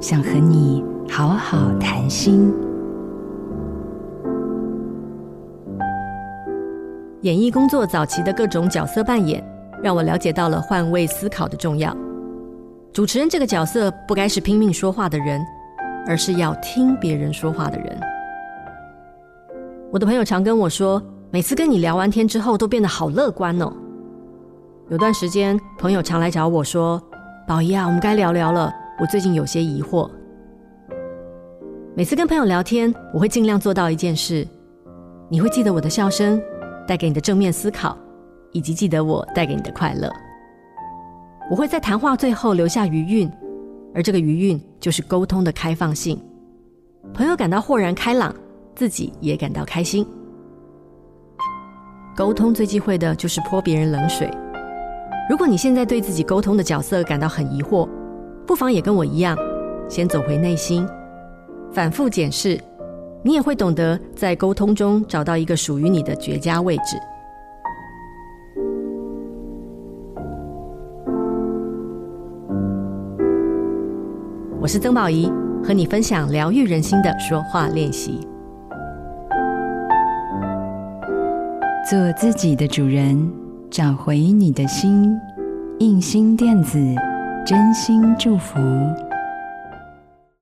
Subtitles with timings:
[0.00, 2.50] 想和你好好谈心。
[7.20, 9.44] 演艺工作早期的各种角色扮演，
[9.82, 11.94] 让我了解到了换位思考的重要。
[12.94, 15.38] 主持人这个角色不该是拼命说话的人，
[16.06, 18.00] 而是要听别人说话的人。
[19.92, 23.70] 我的朋友常跟我说，每次跟你聊完天之后，都变得好乐观哦。
[24.88, 26.98] 有段时间，朋友常来找我说
[27.46, 28.72] ：“宝仪啊，我们该聊聊了。
[29.00, 30.10] 我最近有些疑惑。”
[31.96, 34.46] 每次跟朋友聊天，我会尽量做到一件事：
[35.28, 36.40] 你会记得我的笑声。
[36.86, 37.96] 带给你的正面思考，
[38.50, 40.10] 以及记得我带给你的快乐。
[41.48, 43.30] 我会在谈话最后留下余韵，
[43.94, 46.20] 而这个余韵就是沟通的开放性。
[47.14, 48.34] 朋友感到豁然开朗，
[48.74, 50.04] 自己也感到开心。
[52.16, 54.28] 沟通最忌讳的就是泼别人冷水。
[55.28, 57.88] 如果你现在对自己沟通的角色感到很疑惑，
[58.50, 59.38] 不妨也跟我一样，
[59.88, 60.84] 先走回内心，
[61.70, 62.60] 反复检视。
[63.22, 66.96] 你也会懂得在沟通中找到一个属于你的绝佳位置。
[74.60, 75.30] 我是曾宝仪，
[75.62, 78.18] 和你分享疗愈人心的说话练习。
[81.88, 83.30] 做自己的主人，
[83.70, 85.16] 找回你的心。
[85.78, 86.78] 印心电子，
[87.44, 89.09] 真心祝福。